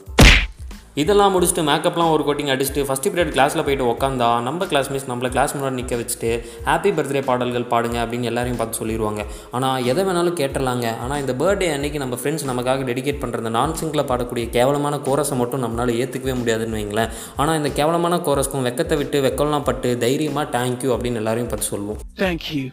இதெல்லாம் 1.02 1.32
முடிச்சுட்டு 1.34 1.64
மேக்கப்லாம் 1.70 2.12
ஒரு 2.14 2.24
கோட்டிங் 2.28 2.50
அடிச்சுட்டு 2.54 2.84
ஃபஸ்ட் 2.88 3.08
பீரியட் 3.12 3.32
கிளாஸில் 3.36 3.64
போயிட்டு 3.66 3.88
உட்காந்தா 3.92 4.28
நம்ம 4.48 4.66
கிளாஸ் 4.70 4.90
மிஸ் 4.94 5.08
நம்மளை 5.12 5.30
கிளாஸ் 5.34 5.54
முன்னாடி 5.56 5.78
நிற்க 5.80 5.96
வச்சுட்டு 6.00 6.30
ஹாப்பி 6.68 6.92
பர்த்டே 6.98 7.22
பாடல்கள் 7.30 7.68
பாடுங்க 7.72 7.98
அப்படின்னு 8.04 8.30
எல்லாரையும் 8.32 8.60
பார்த்து 8.60 8.80
சொல்லிடுவாங்க 8.80 9.22
ஆனால் 9.56 9.84
எதை 9.92 10.04
வேணாலும் 10.08 10.38
கேட்டுடலாங்க 10.40 10.86
ஆனால் 11.06 11.20
இந்த 11.24 11.34
பர்த்டே 11.42 11.68
அன்னைக்கு 11.76 12.00
நம்ம 12.04 12.18
ஃப்ரெண்ட்ஸ் 12.22 12.48
நமக்காக 12.52 12.86
டெடிகேட் 12.90 13.22
பண்ணுற 13.24 13.54
நான் 13.58 13.76
சிங்கில் 13.80 14.08
பாடக்கூடிய 14.12 14.46
கேவலமான 14.56 15.00
கோரஸை 15.08 15.36
மட்டும் 15.42 15.64
நம்மளால் 15.66 15.94
ஏற்றுக்கவே 16.02 16.36
முடியாதுன்னு 16.40 16.78
வைங்களேன். 16.80 17.12
ஆனால் 17.40 17.58
இந்த 17.60 17.72
கேவலமான 17.80 18.20
கோரஸ்க்கும் 18.28 18.66
வெக்கத்தை 18.68 18.98
விட்டு 19.02 19.20
வெக்கம்லாம் 19.28 19.68
பட்டு 19.70 19.90
தைரியமாக 20.06 20.46
தேங்க்யூ 20.58 20.92
அப்படின்னு 20.96 21.22
எல்லாரையும் 21.24 21.52
பார்த்து 21.52 21.72
சொல்லுவோம். 21.72 22.00
தேங்க்யூ. 22.24 22.64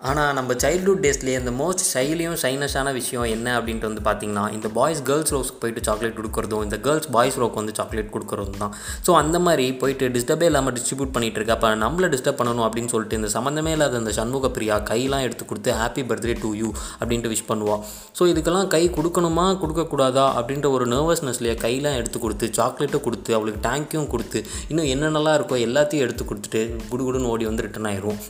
ஆனால் 0.00 0.34
நம்ம 0.34 0.54
சைல்ட்ஹுட் 0.54 1.00
டேஸ்லேயே 1.04 1.38
இந்த 1.40 1.52
மோஸ்ட் 1.58 1.80
ஷைலியும் 1.86 2.36
ஷைனஸான 2.42 2.88
விஷயம் 2.92 3.24
என்ன 3.26 3.46
அப்படின்ட்டு 3.56 3.88
வந்து 3.88 4.02
பார்த்தீங்கன்னா 4.02 4.44
இந்த 4.52 4.68
பாய்ஸ் 4.76 5.00
கேர்ள்ஸ் 5.08 5.32
ரோஸ்க்கு 5.34 5.58
போயிட்டு 5.62 5.80
சாக்லேட் 5.86 6.14
கொடுக்குறதும் 6.18 6.62
இந்த 6.62 6.76
கேர்ள்ஸ் 6.84 7.08
பாய்ஸ் 7.16 7.38
ரோக்கு 7.40 7.58
வந்து 7.60 7.74
சாக்லேட் 7.78 8.12
கொடுக்குறதும் 8.12 8.60
தான். 8.60 8.74
ஸோ 9.06 9.12
அந்த 9.20 9.38
மாதிரி 9.46 9.64
போயிட்டு 9.80 10.08
டிஸ்டர்பே 10.16 10.48
இல்லாமல் 10.50 10.74
டிஸ்ட்ரிபியூட் 10.76 11.12
பண்ணிகிட்டு 11.14 11.38
இருக்கு 11.40 11.54
அப்போ 11.56 11.70
நம்மளை 11.82 12.10
டிஸ்டர்ப் 12.12 12.38
பண்ணணும் 12.40 12.66
அப்படின்னு 12.66 12.92
சொல்லிட்டு 12.94 13.18
இந்த 13.20 13.30
சம்மந்தமே 13.34 13.72
இல்லாத 13.76 13.98
இந்த 13.98 14.12
சண்முக 14.18 14.50
பிரியா 14.50 14.76
கையெல்லாம் 14.90 15.24
எடுத்து 15.26 15.46
கொடுத்து 15.46 15.74
ஹாப்பி 15.80 16.04
பர்த்டே 16.10 16.36
டு 16.42 16.52
யூ 16.60 16.70
அப்படின்ட்டு 17.00 17.32
விஷ் 17.32 17.44
பண்ணுவாள் 17.50 17.82
ஸோ 18.18 18.28
இதுக்கெல்லாம் 18.32 18.70
கை 18.70 18.82
கொடுக்கணுமா 18.98 19.48
கொடுக்கக்கூடாதா 19.62 20.28
அப்படின்ற 20.38 20.70
ஒரு 20.76 20.88
நர்வஸ்னஸ்லேயே 20.94 21.56
கையெல்லாம் 21.64 21.98
எடுத்து 21.98 22.20
கொடுத்து 22.20 22.52
சாக்லேட்டும் 22.58 23.04
கொடுத்து 23.06 23.30
அவளுக்கு 23.34 23.62
டேங்க்கும் 23.66 24.08
கொடுத்து 24.08 24.38
இன்னும் 24.70 24.88
என்னென்னலாம் 24.92 25.38
இருக்கோ 25.38 25.60
எல்லாத்தையும் 25.66 26.06
எடுத்து 26.06 26.24
கொடுத்துட்டு 26.24 26.62
குடுகுடுன்னு 26.88 27.30
ஓடி 27.34 27.50
வந்து 27.50 27.66
ரிட்டர்ன் 27.68 27.90
ஆயிரும் 27.92 28.22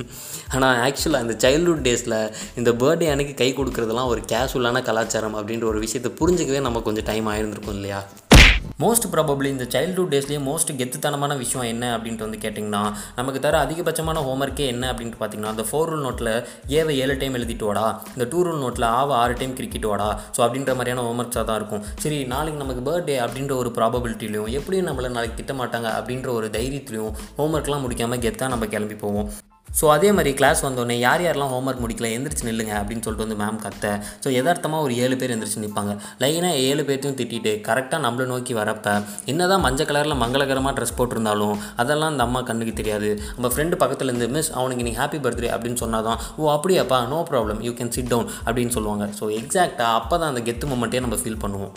ஆனால் 0.54 0.76
ஆக்சுவலாக 0.82 1.24
அந்த 1.24 1.36
சைல்ட் 1.38 1.56
சைல்டுஹுட் 1.58 1.86
டேஸில் 1.86 2.16
இந்த 2.60 2.70
பர்த்டே 2.80 3.06
அன்னைக்கு 3.12 3.34
கை 3.40 3.48
கொடுக்குறதுலாம் 3.58 4.10
ஒரு 4.12 4.20
கேஷுவலான 4.32 4.82
கலாச்சாரம் 4.88 5.36
அப்படின்ற 5.38 5.66
ஒரு 5.72 5.80
விஷயத்தை 5.86 6.12
புரிஞ்சுக்கவே 6.20 6.62
நம்ம 6.68 6.82
கொஞ்சம் 6.88 7.06
டைம் 7.10 7.28
ஆயிருந்திருக்கும் 7.32 7.78
இல்லையா? 7.78 8.00
மோஸ்ட் 8.82 9.06
ப்ராபப்ளி 9.12 9.48
இந்த 9.54 9.66
சைல்டுஹுட் 9.74 10.12
டேஸ்லேயே 10.12 10.40
மோஸ்ட் 10.48 10.70
கெத்துத்தனமான 10.78 11.32
விஷயம் 11.42 11.66
என்ன 11.72 11.84
அப்படின்ட்டு 11.96 12.26
வந்து 12.26 12.40
கேட்டிங்கன்னா 12.44 12.82
நமக்கு 13.18 13.40
தர 13.44 13.56
அதிகபட்சமான 13.64 14.22
ஹோம்ஒர்க்கே 14.26 14.66
என்ன 14.74 14.84
அப்படின்ட்டு 14.92 15.18
பார்த்தீங்கன்னா 15.20 15.52
அந்த 15.54 15.64
ஃபோர் 15.68 15.90
ரூல் 15.90 16.04
நோட்டில் 16.06 16.32
ஏவை 16.78 16.94
ஏழு 17.04 17.16
டைம் 17.22 17.38
எழுதிட்டு 17.38 17.68
வாடா 17.68 17.86
இந்த 18.14 18.26
டூ 18.32 18.42
ரூல் 18.48 18.62
நோட்டில் 18.64 18.88
ஆவ 18.92 19.16
ஆறு 19.22 19.36
டைம் 19.40 19.56
கிரிக்கெட் 19.60 19.90
வாடா 19.92 20.08
ஸோ 20.36 20.42
அப்படின்ற 20.46 20.74
மாதிரியான 20.78 21.04
ஹோம்ஒர்க்ஸாக 21.08 21.44
தான் 21.50 21.60
இருக்கும். 21.62 21.84
சரி 22.04 22.20
நாளைக்கு 22.34 22.62
நமக்கு 22.64 22.84
பர்த்டே 22.90 23.18
அப்படின்ற 23.26 23.54
ஒரு 23.62 23.72
ப்ராபபிலிட்டிலையும் 23.80 24.54
எப்படியும் 24.60 24.88
நம்மளை 24.90 25.10
நாளைக்கு 25.18 25.40
திட்ட 25.42 25.54
மாட்டாங்க 25.62 25.90
அப்படின்ற 25.98 26.30
ஒரு 26.38 26.48
தைரியத்திலையும் 26.58 27.14
ஹோம்ஒர்க்லாம் 27.40 27.84
முடிக்காமல் 27.86 28.24
கெத்தாக 28.26 28.54
நம்ம 28.54 28.68
கிளம்பி 28.74 28.98
போவோம். 29.04 29.30
ஸோ 29.78 29.84
அதே 29.94 30.10
மாதிரி 30.16 30.30
கிளாஸ் 30.38 30.60
வந்தோடனே 30.66 30.96
யார் 31.06 31.22
யாரெல்லாம் 31.24 31.52
ஹோம்ஒர்க் 31.54 31.82
முடிக்கல 31.84 32.08
எந்திரிச்சு 32.16 32.46
நில்லுங்க 32.48 32.74
அப்படின்னு 32.80 33.04
சொல்லிட்டு 33.06 33.26
வந்து 33.26 33.38
மேம் 33.42 33.60
கத்த. 33.64 33.92
ஸோ 34.24 34.28
எதார்த்தமாக 34.40 34.86
ஒரு 34.86 34.94
ஏழு 35.04 35.16
பேர் 35.20 35.34
எந்திரிச்சு 35.34 35.64
நிற்பாங்க 35.64 35.92
லைனாக 36.22 36.62
ஏழு 36.68 36.82
பேர்த்தையும் 36.88 37.18
திட்டிட்டு 37.20 37.52
கரெக்டாக 37.68 38.00
நம்மளை 38.06 38.26
நோக்கி 38.32 38.54
வரப்ப 38.60 38.96
என்னதான் 39.32 39.64
மஞ்சள் 39.66 39.88
கலரில் 39.90 40.20
மங்களகரமாக 40.24 40.74
ட்ரெஸ் 40.78 40.96
போட்டிருந்தாலும் 41.00 41.54
அதெல்லாம் 41.84 42.12
அந்த 42.14 42.24
அம்மா 42.28 42.42
கண்ணுக்கு 42.50 42.74
தெரியாது. 42.80 43.10
நம்ம 43.36 43.50
ஃப்ரெண்டு 43.54 43.78
பக்கத்தில் 43.82 44.10
இருந்து 44.12 44.28
மிஸ் 44.36 44.52
அவனுக்கு 44.58 44.86
நீங்கள் 44.88 45.02
ஹாப்பி 45.02 45.20
பர்த்டே 45.26 45.52
அப்படின்னு 45.56 45.80
சொன்னால் 45.84 46.06
தான் 46.08 46.18
ஓ 46.40 46.50
அப்படியாப்பா 46.56 47.00
no 47.14 47.20
problem 47.30 47.62
you 47.68 47.74
can 47.80 47.94
sit 47.98 48.10
down 48.14 48.28
அப்படின்னு 48.46 48.74
சொல்லுவாங்க. 48.78 49.06
ஸோ 49.20 49.26
எக்ஸாக்டாக 49.40 49.98
அப்போ 50.00 50.14
தான் 50.22 50.32
அந்த 50.32 50.42
கெத்து 50.48 50.72
மொமெண்ட்டே 50.72 51.04
நம்ம 51.06 51.18
ஃபீல் 51.22 51.42
பண்ணுவோம். 51.44 51.74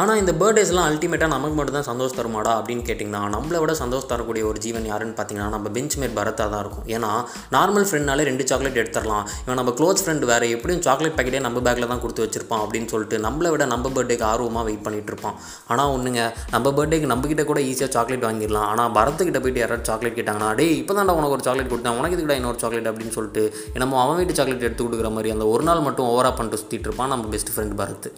ஆனால் 0.00 0.18
இந்த 0.20 0.32
பர்த்டேஸ்லாம் 0.40 0.86
அல்டிமேட்டாக 0.90 1.30
நமக்கு 1.32 1.56
மட்டும் 1.56 1.76
தான் 1.76 1.86
சந்தோஷம் 1.88 2.18
தருமாடா 2.18 2.52
அப்படின்னு 2.58 2.84
கேட்டிங்கன்னா 2.86 3.20
நம்மளை 3.34 3.58
விட 3.62 3.72
சந்தோஷம் 3.80 4.10
தரக்கூடிய 4.12 4.42
ஒரு 4.50 4.58
ஜீவன் 4.64 4.86
யாருன்னு 4.90 5.14
பார்த்தீங்கன்னா 5.18 5.48
நம்ம 5.54 5.70
பெஞ்ச் 5.74 5.96
மேட் 6.00 6.14
பரத்தாக 6.18 6.48
தான் 6.52 6.62
இருக்கும். 6.64 6.86
ஏன்னா 6.94 7.10
நார்மல் 7.54 7.86
ஃப்ரெண்ட்னாலே 7.88 8.24
ரெண்டு 8.28 8.44
சாக்லேட் 8.50 8.78
எடுத்துடலாம். 8.82 9.24
இவன் 9.44 9.58
நம்ம 9.60 9.74
க்ளோஸ் 9.80 10.02
ஃப்ரெண்ட் 10.04 10.24
வேறு 10.30 10.48
எப்படியும் 10.56 10.82
சாக்லேட் 10.86 11.16
பேக்கெட்டே 11.18 11.42
நம்ம 11.46 11.62
பேக்கில் 11.66 11.88
தான் 11.92 12.02
கொடுத்து 12.04 12.24
வச்சிருப்பான் 12.26 12.62
அப்படின்னு 12.64 12.90
சொல்லிட்டு 12.94 13.18
நம்மளை 13.26 13.50
விட 13.54 13.66
நம்ம 13.74 13.92
பர்த்டேக்கு 13.96 14.26
ஆர்வமாக 14.30 14.64
வெயிட் 14.68 14.84
பண்ணிட்டு 14.86 15.12
இருப்பான். 15.14 15.36
ஆனால் 15.72 15.92
ஒன்றுங்க 15.96 16.24
நம்ம 16.54 16.72
பர்த்டேக்கு 16.78 17.12
நம்மக்கிட்ட 17.12 17.44
கூட 17.52 17.62
ஈஸியாக 17.70 17.92
சாக்லேட் 17.96 18.28
வாங்கிடலாம். 18.28 18.68
ஆனால் 18.74 18.92
பரத்துக்கிட்ட 18.98 19.42
போயிட்டு 19.46 19.62
யாராவது 19.64 19.88
சாக்லேட் 19.92 20.18
கேட்டாங்கன்னா 20.20 20.50
டே 20.60 20.68
இப்போ 20.82 20.96
தான் 21.00 21.16
உனக்கு 21.20 21.36
ஒரு 21.38 21.46
சாக்லேட் 21.48 21.72
கொடுத்தேன். 21.74 21.98
உனக்கு 22.00 22.16
இதுக்கிட்ட 22.18 22.38
இன்னொரு 22.42 22.62
சாக்லேட் 22.64 22.92
அப்படின்னு 22.92 23.16
சொல்லிட்டு 23.18 23.44
என்னமோ 23.76 24.00
அவன் 24.04 24.20
வீட்டு 24.22 24.38
சாக்லேட் 24.40 24.68
எடுத்து 24.68 24.86
கொடுக்குற 24.86 25.10
மாதிரி 25.18 25.34
அந்த 25.36 25.46
ஒரு 25.56 25.66
நாள் 25.70 25.86
மட்டும் 25.88 26.10
ஓவராக 26.14 26.34
பண்ணிட்டு 26.38 26.62
சுற்றிட்டு 26.62 26.88
இருப்பான் 26.90 27.14
நம்ம 27.14 27.28
பெஸ்ட் 27.36 27.52
ஃப்ரெண்ட் 27.56 27.76
பரத். 27.82 28.08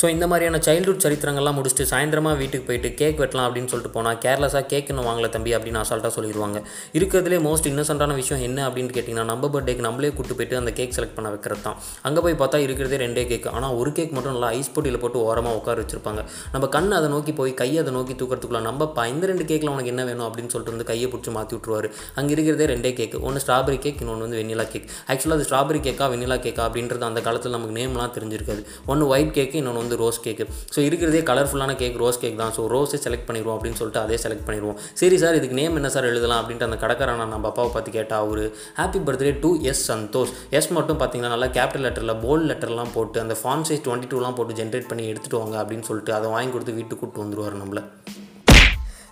ஸோ 0.00 0.06
இந்த 0.12 0.26
மாதிரியான 0.30 0.58
சைல்ட்ஹுட் 0.66 1.02
சரித்திரங்கள்லாம் 1.04 1.56
முடிச்சுட்டு 1.56 1.84
சாயந்தரமாக 1.90 2.36
வீட்டுக்கு 2.40 2.66
போயிட்டு 2.68 2.90
கேக் 3.00 3.18
வெட்டலாம் 3.22 3.46
அப்படின்னு 3.46 3.70
சொல்லிட்டு 3.72 3.94
போனால் 3.96 4.18
கேர்லெஸ்ஸாக 4.24 4.64
கேக் 4.72 4.90
இன்னும் 4.92 5.08
வாங்கல 5.08 5.28
தம்பி 5.34 5.50
அப்படின்னு 5.56 5.80
அசால்ட்டாக 5.80 6.12
சொல்லிடுவாங்க. 6.16 6.58
இருக்கிறதுலே 6.98 7.38
மோஸ்ட் 7.46 7.66
இன்னசென்ட்டான 7.70 8.14
விஷயம் 8.20 8.42
என்ன 8.46 8.58
அப்படின்னு 8.68 8.92
கேட்டிங்கன்னா 8.96 9.24
நம்ம 9.30 9.50
பர்த்டேக்கு 9.54 9.84
நம்மளே 9.86 10.10
கூட்டு 10.18 10.36
போயிட்டு 10.38 10.56
அந்த 10.60 10.72
கேக் 10.78 10.94
செலக்ட் 10.98 11.16
பண்ண 11.16 11.30
வைக்கிறது 11.34 11.62
தான் 11.66 11.76
அங்கே 12.08 12.22
போய் 12.26 12.36
பார்த்தா 12.42 12.60
இருக்கிறதே 12.66 12.98
ரெண்டே 13.04 13.24
கேக் 13.32 13.48
ஆனால் 13.56 13.74
ஒரு 13.80 13.92
கேக் 13.98 14.14
மட்டும் 14.16 14.34
நல்லா 14.34 14.50
ஐஸ் 14.60 14.72
பொட்டியில் 14.76 15.00
போட்டு 15.02 15.18
ஓரமாக 15.26 15.58
உட்கார 15.60 15.84
வச்சிருப்பாங்க. 15.84 16.22
நம்ம 16.54 16.68
கண் 16.76 16.90
அதை 17.00 17.10
நோக்கி 17.14 17.34
போய் 17.40 17.52
கையை 17.60 17.78
அதை 17.84 17.94
நோக்கி 17.98 18.16
தூக்கிறதுக்குள்ள 18.22 18.62
நம்ம 18.68 18.88
பா 18.96 19.04
இந்த 19.12 19.30
ரெண்டு 19.32 19.46
கேக்கில் 19.50 19.72
உனக்கு 19.74 19.92
என்ன 19.94 20.04
வேணும் 20.10 20.26
அப்படின்னு 20.28 20.52
சொல்லிட்டு 20.54 20.74
வந்து 20.76 20.88
கையை 20.92 21.08
பிடிச்சி 21.14 21.36
மாற்றி 21.36 21.56
விட்ருவாரு 21.58 21.90
அங்கே 22.20 22.34
இருக்கிறதே 22.38 22.68
ரெண்டே 22.72 22.94
கேக் 23.02 23.18
ஒன்று 23.28 23.44
ஸ்ட்ராபெரி 23.46 23.80
கேக் 23.86 24.02
இன்னொன்று 24.04 24.26
வந்து 24.28 24.40
வெண்ணிலா 24.42 24.68
கேக் 24.72 24.88
ஆக்சுவலாக 25.10 25.38
அது 25.40 25.48
ஸ்ட்ராபெரி 25.50 25.82
கேக்கா 25.88 26.10
வெண்ணிலா 26.14 26.38
கேக்கா 26.48 26.64
அப்படின்றது 26.68 27.08
அந்த 27.10 27.22
காலத்தில் 27.28 27.56
நமக்கு 27.58 27.78
நேம்லாம் 27.80 28.16
தெரிஞ்சிருக்காது. 28.18 28.64
ஒன்று 28.92 29.12
ஒயிட் 29.14 29.36
கேக்கு 29.38 29.60
இன்னொன்று 29.62 29.82
வந்து 29.82 29.88
ரோஸ் 30.02 30.20
கேக்கு 30.26 30.46
ஸோ 30.74 30.78
இருக்கிறதே 30.88 31.22
கலர்ஃபுல்லான 31.30 31.74
கேக் 31.82 31.98
ரோஸ் 32.02 32.20
கேக் 32.22 32.38
தான். 32.42 32.52
ஸோ 32.56 32.62
ரோஸே 32.74 33.00
செலக்ட் 33.06 33.26
பண்ணிடுவோம் 33.28 33.56
அப்படின்னு 33.56 33.78
சொல்லிட்டு 33.80 34.02
அதே 34.04 34.18
செலக்ட் 34.24 34.46
பண்ணிடுவோம். 34.48 34.78
சரி 35.00 35.18
சார் 35.22 35.38
இதுக்கு 35.40 35.58
நேம் 35.60 35.76
என்ன 35.80 35.90
சார் 35.96 36.08
எழுதலாம் 36.12 36.40
அப்படின்ட்டு 36.42 36.68
அந்த 36.68 36.78
கடைக்காரன் 36.84 37.22
நம்ம 37.34 37.50
அப்பாவை 37.52 37.72
பார்த்து 37.76 37.96
கேட்டால் 37.98 38.24
அவர் 38.26 38.44
happy 38.80 39.02
birthday 39.08 39.34
to 39.44 39.52
S 39.72 39.84
Santhosh 39.92 40.34
S 40.60 40.70
மட்டும் 40.78 41.00
பார்த்தீங்கன்னா 41.02 41.34
நல்லா 41.34 41.50
கேபிட்டல் 41.58 41.86
லெட்டரில் 41.88 42.16
போல்ட் 42.24 42.48
லெட்டர்லாம் 42.52 42.94
போட்டு 42.96 43.24
அந்த 43.24 43.36
ஃபார்ம் 43.42 43.66
சைஸ் 43.70 43.84
டுவெண்ட்டி 43.88 44.10
டூலாம் 44.14 44.38
போட்டு 44.40 44.58
ஜென்ரேட் 44.62 44.90
பண்ணி 44.92 45.06
எடுத்துகிட்டு 45.12 45.42
வாங்க 45.42 45.56
அப்படின்னு 45.62 45.88
சொல்லிட்டு 45.90 46.14
அதை 46.18 46.30
வாங்கி 46.36 46.52
கொடுத்து 46.56 46.78
வீட்டுக்கு 46.80 47.00
கூப்பிட்டு 47.02 47.24
வந்துருவார் 47.24 47.62
நம்மளை. 47.62 47.84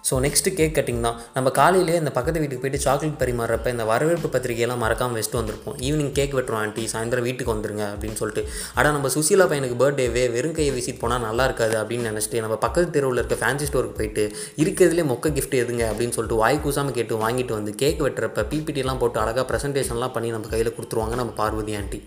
ஸோ 0.09 0.17
நெக்ஸ்ட்டு 0.25 0.53
கேக் 0.59 0.75
கட்டிங் 0.79 1.03
தான். 1.07 1.17
நம்ம 1.37 1.49
காலையிலேயே 1.61 1.99
இந்த 2.03 2.13
பக்கத்து 2.19 2.43
வீட்டுக்கு 2.43 2.63
போயிட்டு 2.65 2.83
சாக்லேட் 2.87 3.19
பரிமாறப்ப 3.23 3.73
இந்த 3.75 3.85
வரவேற்பு 3.93 4.29
பத்திரிகையெல்லாம் 4.35 4.83
மறக்காமல் 4.85 5.19
வச்சுட்டு 5.19 5.41
வந்திருப்போம். 5.41 5.77
ஈவினிங் 5.87 6.13
கேக் 6.19 6.37
வெட்டுறோம் 6.39 6.61
ஆண்டி 6.63 6.85
சாயந்தரம் 6.95 7.27
வீட்டுக்கு 7.29 7.55
வந்துருங்க 7.55 7.85
அப்படின்னு 7.95 8.19
சொல்லிட்டு. 8.23 8.45
ஆனால் 8.79 8.95
நம்ம 8.97 9.11
சுசீலா 9.17 9.47
பையனுக்கு 9.53 9.79
பர்த்டேவே 9.83 10.25
வெறும் 10.37 10.57
கையை 10.59 10.75
விசிட் 10.77 11.03
போனால் 11.03 11.25
நல்லா 11.29 11.47
இருக்காது 11.51 11.77
அப்படின்னு 11.83 12.11
நினச்சிட்டு 12.11 12.45
நம்ம 12.47 12.59
பக்கத்து 12.67 12.95
தெருவில் 12.99 13.23
இருக்க 13.23 13.39
ஃபேன்சி 13.43 13.69
ஸ்டோருக்கு 13.71 13.99
போயிட்டு 14.01 14.25
இருக்கிறதுலே 14.65 15.07
மொக்க 15.13 15.35
கிஃப்ட் 15.39 15.59
எதுங்க 15.63 15.85
அப்படின்னு 15.93 16.17
சொல்லிட்டு 16.19 16.43
வாய் 16.43 16.63
கூசாமல் 16.67 16.97
கேட்டு 16.99 17.23
வாங்கிட்டு 17.25 17.59
வந்து 17.59 17.75
கேக் 17.83 18.05
வெட்டுறப்ப 18.07 18.47
பிபிடிலாம் 18.53 19.03
போட்டு 19.03 19.21
அழகாக 19.25 19.47
ப்ரெசன்டேஷன்லாம் 19.51 20.17
பண்ணி 20.17 20.31
நம்ம 20.37 20.55
கையில் 20.55 20.77
கொடுத்துருவாங்க 20.79 21.19
நம்ம 21.23 21.35
பார்வதி 21.43 21.75
ஆண்டி 21.81 22.01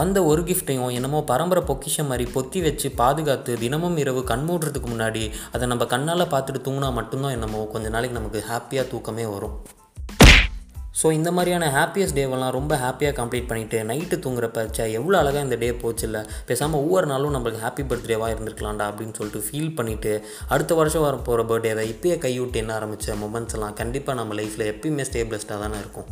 வந்த 0.00 0.18
ஒரு 0.32 0.42
கிஃப்ட்டையும் 0.42 0.94
என்னமோ 0.98 1.18
பரம்பரை 1.30 1.64
பொக்கிஷம் 1.70 2.08
மாதிரி 2.10 2.26
பொத்தி 2.34 2.58
வச்சு 2.66 2.88
பாதுகாத்து 3.00 3.52
தினமும் 3.64 3.98
இரவு 4.04 4.22
கண் 4.30 4.46
மூடுறதுக்கு 4.48 4.88
முன்னாடி 4.92 5.24
அதை 5.54 5.64
நம்ம 5.68 5.84
கண்ணால் 5.92 6.32
பார்த்துட்டு 6.34 6.60
தூங்கினா 6.66 6.88
மட்டும்தான் 7.00 7.36
என்னமோ 7.38 7.60
கொஞ்ச 7.74 7.88
நாளைக்கு 7.88 8.18
நமக்கு 8.18 8.40
ஹாப்பியாக 8.52 8.90
தூக்கமே 8.92 9.26
வரும். 9.34 9.56
ஸோ 11.00 11.08
இந்த 11.16 11.30
மாதிரியான 11.36 11.66
ஹாப்பியஸ்ட் 11.76 12.16
டேவெல்லாம் 12.18 12.54
ரொம்ப 12.56 12.72
ஹாப்பியாக 12.84 13.14
கம்ப்ளீட் 13.18 13.46
பண்ணிவிட்டு 13.50 13.78
நைட்டு 13.90 14.16
தூங்குறப்ப 14.24 14.64
சே 14.78 14.86
எவ்வளோ 14.98 15.18
அழகாக 15.18 15.44
இந்த 15.44 15.56
டே 15.56 15.68
போச்சு 15.82 16.04
இல்லை? 16.06 16.22
பேசாமல் 16.48 16.80
ஒவ்வொரு 16.80 17.06
நாளும் 17.12 17.34
நம்மளுக்கு 17.36 17.62
ஹாப்பி 17.66 17.84
பர்த்டேவாக 17.90 18.32
இருந்திருக்கலாம்டா 18.34 18.88
அப்படின்னு 18.90 19.16
சொல்லிட்டு 19.18 19.46
ஃபீல் 19.48 19.76
பண்ணிவிட்டு 19.78 20.12
அடுத்த 20.48 20.74
வருஷம் 20.80 21.06
வர 21.06 21.22
போகிற 21.28 21.44
பர்த்டேவை 21.50 21.84
இப்போயே 21.92 22.18
கைவிட்டு 22.26 22.62
என்ன 22.64 22.74
ஆரம்பித்த 22.74 23.20
மொமெண்ட்ஸ் 23.24 23.56
எல்லாம் 23.58 23.78
கண்டிப்பாக 23.82 24.18
நம்ம 24.20 24.40
லைஃப்பில் 24.40 24.70
எப்பயுமே 24.72 25.06
ஸ்டேபிளஸ்டாக 25.10 25.60
தானே 25.64 25.78
இருக்கும். 25.84 26.10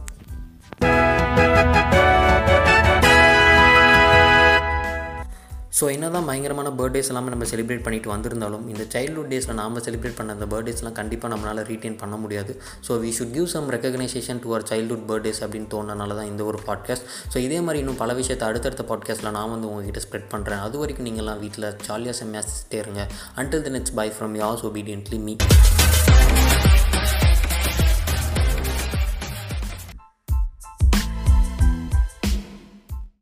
ஸோ 5.78 5.92
என்ன 5.92 6.06
தான் 6.10 6.24
பயங்கரமான 6.24 6.68
பர்த்டேஸ் 6.70 7.08
எல்லாமே 7.08 7.28
நம்ம 7.28 7.44
செலிப்ரேட் 7.44 7.82
பண்ணிட்டு 7.82 8.08
வந்திருந்தாலும் 8.12 8.68
இந்த 8.68 8.84
சைல்ட்ஹுட் 8.94 9.30
டேஸில் 9.32 9.52
நாம் 9.52 9.76
செலிப்ரேட் 9.86 10.16
பண்ண 10.16 10.32
அந்த 10.32 10.46
பர்த்டேஸ்லாம் 10.46 10.92
கண்டிப்பாக 10.92 11.30
நம்மளால் 11.34 11.60
ரீட்டைன் 11.70 11.96
பண்ண 11.96 12.16
முடியாது. 12.16 12.52
So 12.88 12.92
we 13.02 13.10
should 13.18 13.30
give 13.30 13.46
some 13.46 13.68
recognition 13.70 14.40
to 14.42 14.48
our 14.48 14.62
childhood 14.62 15.04
birthdays 15.10 15.40
அப்படின்னு 15.44 15.68
தோணுனால 15.74 16.16
தான் 16.20 16.30
இந்த 16.32 16.44
ஒரு 16.44 16.58
பாட்காஸ்ட் 16.66 17.06
ஸோ 17.34 17.36
இதே 17.36 17.60
மாதிரி 17.60 17.78
இன்னும் 17.78 17.96
பல 17.96 18.14
விஷயத்தை 18.14 18.48
அடுத்தடுத்த 18.48 18.84
பாட்காஸ்ட்டில் 18.90 19.30
நான் 19.30 19.50
வந்து 19.50 19.68
உங்ககிட்ட 19.70 20.02
ஸ்ப்ரெட் 20.06 20.30
பண்ணுறேன் 20.34 20.58
அது 20.58 20.78
வரைக்கும் 20.78 21.08
நீங்கள்லாம் 21.08 21.38
வீட்டில் 21.38 21.76
ஜாலியாக 21.86 22.16
செம்மையாக 22.22 22.82
இருங்க. 22.82 23.04
Until 23.36 23.62
the 23.62 23.74
next 23.78 23.94
bye 23.94 24.08
from 24.18 24.36
yours 24.42 24.64
obediently 24.70 25.18
me 25.18 25.36